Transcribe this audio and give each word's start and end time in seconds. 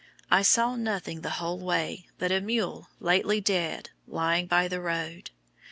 I 0.31 0.41
saw 0.41 0.75
nothing 0.75 1.21
the 1.21 1.29
whole 1.37 1.59
way 1.59 2.07
but 2.17 2.31
a 2.31 2.41
mule 2.41 2.87
lately 2.99 3.39
dead 3.39 3.91
lying 4.07 4.47
by 4.47 4.67
the 4.67 4.81
road. 4.81 5.29